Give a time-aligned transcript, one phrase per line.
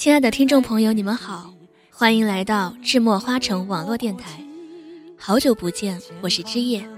[0.00, 1.52] 亲爱的听众朋友，你们好，
[1.90, 4.42] 欢迎来到智墨花城网络电台。
[5.18, 6.88] 好久不见，我是枝叶。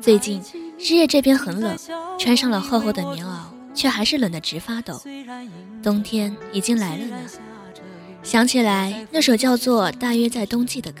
[0.00, 0.40] 最近
[0.78, 1.76] 日夜这边很冷，
[2.16, 5.02] 穿上了厚厚的棉袄，却还是冷得直发抖。
[5.82, 7.16] 冬天已经来了呢。
[8.22, 11.00] 想起来那首叫做《大约在冬季》的歌，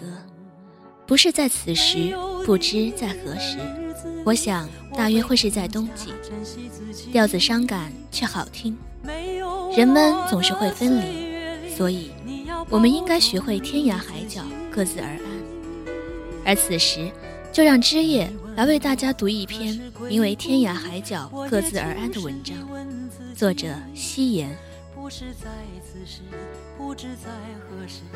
[1.06, 2.12] 不是在此时，
[2.44, 3.58] 不知在何时。
[4.24, 6.12] 我想大约会是在冬季。
[7.12, 8.76] 调子伤感却好听。
[9.76, 12.10] 人们总是会分离，所以
[12.70, 15.20] 我们应该学会天涯海角各自而安。
[16.44, 17.10] 而此时。
[17.54, 19.80] 就让枝叶来为大家读一篇
[20.10, 22.56] 名为《天涯海角各自而安》的文章，
[23.32, 24.50] 作者夕颜。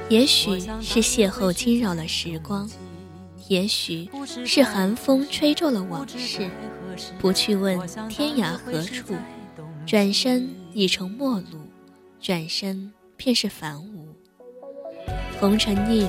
[0.08, 2.68] 也许是邂逅惊扰了时光，
[3.46, 4.10] 也许
[4.44, 6.50] 是寒风吹皱了往事。
[7.20, 9.14] 不去问天涯何处，
[9.86, 11.58] 转身已成陌路，
[12.20, 14.08] 转身便是凡无。
[15.40, 16.08] 红尘逆旅，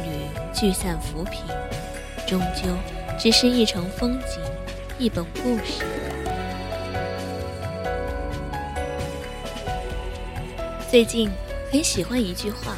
[0.54, 1.42] 聚散浮萍，
[2.28, 2.70] 终究。
[3.18, 4.40] 只是一程风景，
[4.98, 5.84] 一本故事。
[10.90, 11.30] 最近
[11.70, 12.78] 很喜欢一句话：“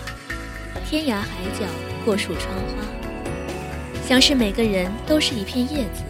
[0.89, 1.67] 天涯海角，
[2.03, 2.84] 过树穿花。”
[4.03, 6.01] 想是每个人都是一片叶子，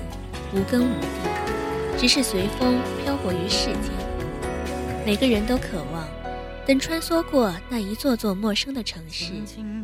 [0.54, 4.11] 无根无蒂，只是随风漂泊于世间。
[5.06, 6.08] 每个人都渴望，
[6.66, 9.34] 等穿梭过那一座座陌生的城市，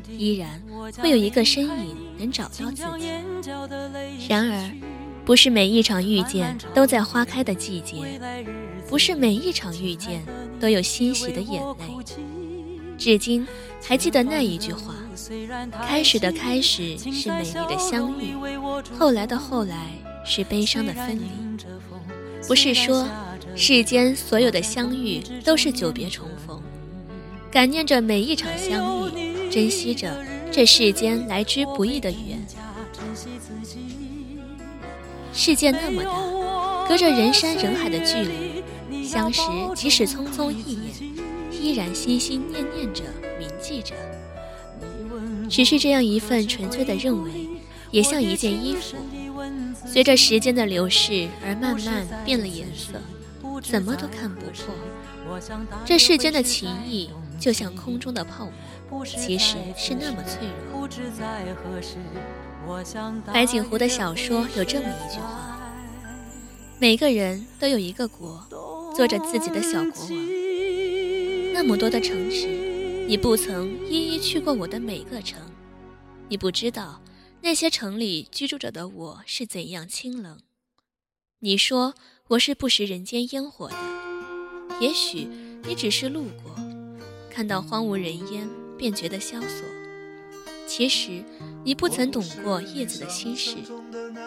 [0.10, 0.62] 依然
[1.00, 3.08] 会有一个身影能找到自己。
[4.30, 4.72] 然而，
[5.26, 8.22] 不是每一场遇见都在花开的季节，
[8.88, 10.24] 不是每一场遇见
[10.60, 12.16] 都有欣喜的眼泪。
[12.98, 13.46] 至今
[13.84, 14.96] 还记得那一句话：
[15.88, 18.34] 开始的开始是美丽的相遇，
[18.98, 19.88] 后来的后来
[20.24, 21.26] 是悲伤的分离。
[22.48, 23.06] 不是说
[23.56, 26.62] 世间所有的相遇都是久别重逢，
[27.52, 32.46] 感念着每一场相遇，珍惜着这世间来之不易的缘。
[35.34, 39.42] 世界那么大，隔着人山人海的距离，相识
[39.76, 41.14] 即使匆匆一眼，
[41.52, 43.04] 依然心心念念着，
[43.40, 43.94] 铭记着。
[45.50, 47.32] 只是这样一份纯粹的认为，
[47.92, 48.98] 也像一件衣服，
[49.86, 53.00] 随着时间的流逝而慢慢变了颜色，
[53.62, 54.74] 怎么都看不破。
[55.86, 57.10] 这世间的情谊，
[57.40, 58.50] 就像空中的泡
[58.90, 60.88] 沫，其实是那么脆弱。
[63.34, 65.60] 白景湖的小说有这么一句话：
[66.80, 68.46] 每个人都有一个国，
[68.96, 70.28] 做着自己的小国王。
[71.54, 72.48] 那么多的城池，
[73.08, 75.40] 你不曾一一去过我的每个城，
[76.30, 77.02] 你不知道
[77.42, 80.40] 那些城里居住着的我是怎样清冷。
[81.40, 81.94] 你说
[82.28, 83.76] 我是不食人间烟火的，
[84.82, 85.28] 也许
[85.64, 86.54] 你只是路过，
[87.30, 89.66] 看到荒无人烟便觉得萧索。
[90.68, 91.24] 其实。
[91.64, 93.58] 你不曾懂过叶子的心事，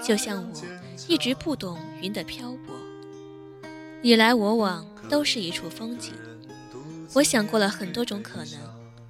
[0.07, 0.63] 就像我
[1.09, 2.75] 一直不懂云的漂泊。
[4.03, 6.13] 你来我往都是一处风景。
[7.15, 8.61] 我想过了很多种可能，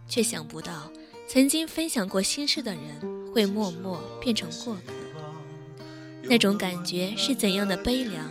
[0.06, 0.92] 却想不到
[1.26, 4.92] 曾经分享过心事的人会默默变成过客。
[6.22, 8.30] 那种感觉是怎样的悲凉，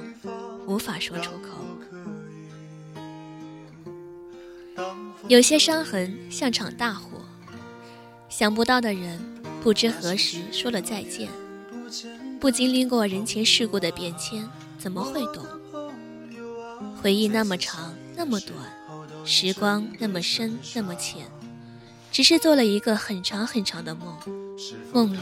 [0.69, 1.49] 无法说出口。
[5.27, 7.09] 有些伤痕像场大火，
[8.29, 9.19] 想不到的人。
[9.61, 11.27] 不知何时说了再见，
[12.39, 15.45] 不经历过人情世故的变迁，怎么会懂？
[17.01, 18.57] 回忆那么长，那么短，
[19.25, 21.25] 时光那么深，那么浅，
[22.09, 24.17] 只是做了一个很长很长的梦，
[24.93, 25.19] 梦里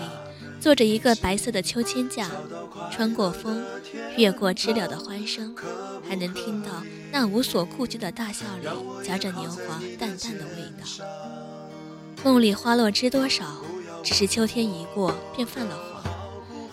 [0.59, 2.29] 坐着一个白色的秋千架，
[2.91, 3.63] 穿过风，
[4.17, 5.55] 越过知了的欢声，
[6.07, 6.69] 还能听到
[7.11, 8.67] 那无所顾忌的大笑里
[9.03, 10.85] 夹着年华淡淡的味道。
[12.23, 13.61] 梦里花落知多少，
[14.03, 15.77] 只是秋天一过便泛了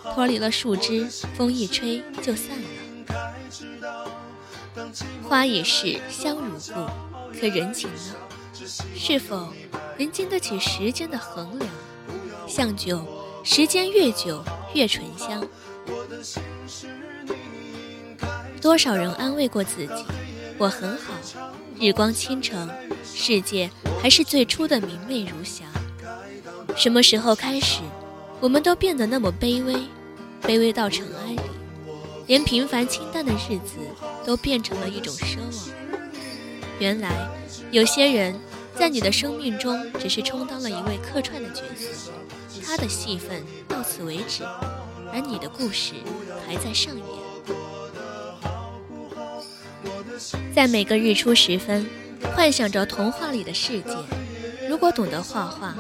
[0.02, 1.06] 黄，脱离了树枝，
[1.36, 2.68] 风一吹就散了。
[5.22, 8.14] 花已逝，香如故，可人情呢？
[8.96, 9.52] 是否
[9.98, 11.70] 能经得起时间的衡量？
[12.48, 13.04] 像酒，
[13.44, 14.42] 时间越久
[14.72, 15.46] 越醇香。
[18.60, 20.04] 多少人安慰过自己，
[20.56, 21.12] 我很好，
[21.78, 22.70] 日光倾城，
[23.04, 23.70] 世界
[24.02, 25.66] 还是最初的明媚如霞。
[26.74, 27.82] 什么时候开始，
[28.40, 29.74] 我们都变得那么卑微，
[30.42, 31.40] 卑微到尘埃里，
[32.26, 33.76] 连平凡清淡的日子
[34.24, 35.68] 都变成了一种奢望。
[36.78, 37.28] 原来，
[37.70, 38.34] 有些人
[38.78, 42.10] 在你的生命中只是充当了一位客串的角色，
[42.64, 44.42] 他的戏份到此为止，
[45.12, 45.94] 而你的故事
[46.46, 47.04] 还在上演。
[50.54, 51.86] 在每个日出时分，
[52.34, 53.96] 幻想着童话里的世界。
[54.68, 55.74] 如果懂得画画，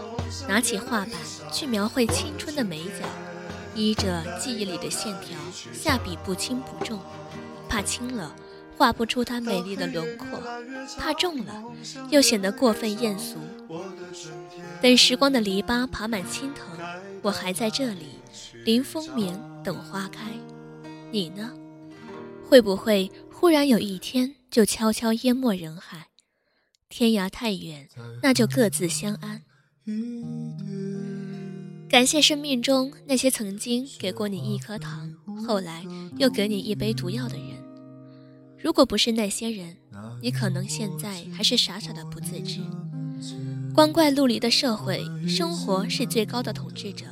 [0.48, 1.10] 拿起画板
[1.52, 3.04] 去描绘青春的美角，
[3.74, 5.36] 依着记忆里的线条
[5.72, 7.00] 下笔不轻不重，
[7.68, 8.34] 怕轻了
[8.76, 10.40] 画不出它美丽的轮廓，
[10.98, 11.62] 怕重了
[12.10, 13.36] 又显得过分艳俗。
[14.82, 16.66] 等时光的篱笆爬满青藤，
[17.22, 18.06] 我还在这里，
[18.64, 20.30] 临风眠，等花开。
[21.10, 21.52] 你呢？
[22.48, 23.10] 会不会？
[23.32, 26.08] 忽然有一天，就悄悄淹没人海。
[26.88, 27.88] 天涯太远，
[28.22, 29.42] 那就各自相安。
[31.88, 35.14] 感谢生命中那些曾经给过你一颗糖，
[35.46, 35.84] 后来
[36.16, 37.62] 又给你一杯毒药的人。
[38.64, 39.76] 如果不是那些人，
[40.22, 42.62] 你可能现在还是傻傻的不自知。
[43.74, 47.04] 光怪陆离的社会，生活是最高的统治者，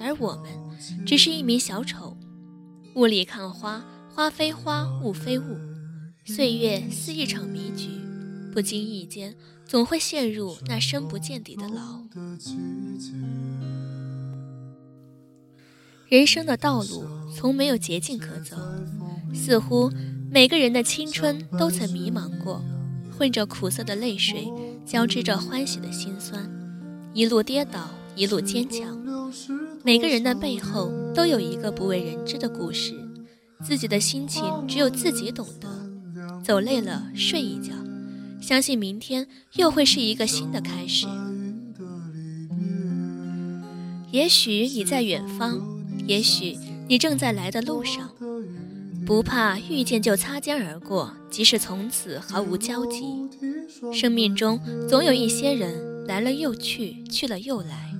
[0.00, 0.50] 而我们
[1.06, 2.16] 只是一名小丑。
[2.96, 5.56] 雾里看花，花非花，雾非雾。
[6.24, 7.90] 岁月似一场迷局，
[8.52, 12.02] 不经意间总会陷入那深不见底的牢。
[16.08, 18.56] 人生的道路从没有捷径可走，
[19.32, 19.92] 似乎
[20.30, 22.62] 每个人的青春都曾迷茫过，
[23.16, 24.46] 混着苦涩的泪水，
[24.84, 26.48] 交织着欢喜的心酸，
[27.14, 28.98] 一路跌倒，一路坚强。
[29.82, 32.92] 每个人的背后都有一个不为人知的故事，
[33.64, 35.68] 自己的心情只有自己懂得。
[36.44, 37.72] 走累了，睡一觉，
[38.40, 41.06] 相信明天又会是一个新的开始。
[44.10, 45.60] 也许你在远方，
[46.06, 48.10] 也许你正在来的路上，
[49.08, 53.26] 不怕遇见就擦肩而过，即使从此毫无交集。
[53.90, 57.90] 生命中总有一些人来了又去，去了又来，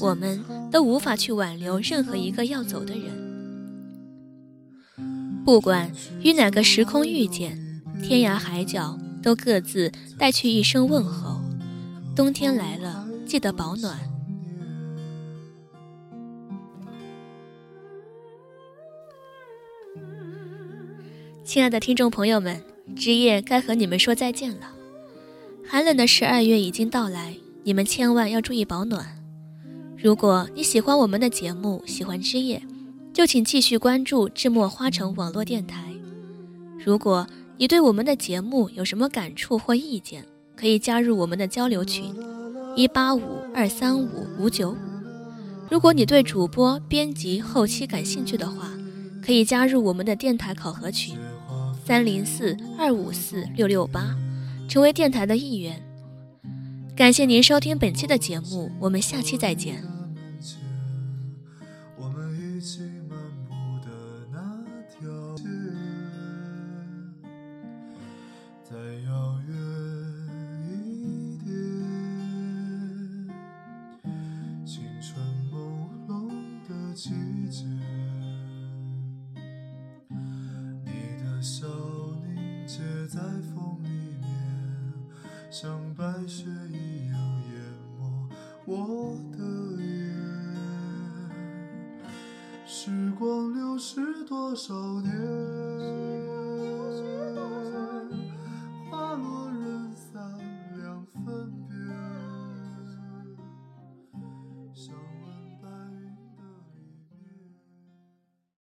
[0.00, 3.24] 我们都无法去挽留任何一个要走的人。
[5.46, 5.90] 不管
[6.22, 7.58] 与哪个时空遇见。
[8.02, 11.40] 天涯海角都各自带去一声问候，
[12.14, 13.98] 冬天来了，记得保暖。
[21.44, 22.62] 亲爱的听众朋友们，
[22.96, 24.72] 之夜该和你们说再见了。
[25.68, 29.06] 寒冷的十二月已经到来，你们千万要注意保暖。
[29.96, 32.62] 如果你喜欢我们的节目，喜欢之夜，
[33.12, 35.84] 就请继续关注智墨花城网络电台。
[36.82, 37.26] 如果
[37.58, 40.24] 你对我们的节目有什么感触或意见，
[40.56, 42.14] 可以加入我们的交流群：
[42.74, 43.20] 一八五
[43.54, 44.76] 二三五五九五。
[45.70, 48.72] 如果你对主播、编辑、后期感兴趣的话，
[49.22, 51.16] 可以加入我们的电台考核群：
[51.84, 54.16] 三零四二五四六六八，
[54.66, 55.78] 成为电台的一员。
[56.96, 59.84] 感谢您收听本期的节目，我们下期再见。
[85.56, 87.16] 像白雪一样
[87.52, 87.54] 淹
[87.96, 88.02] 没
[88.64, 89.38] 我的
[89.80, 89.86] 眼，
[92.66, 95.53] 时光流逝多少年。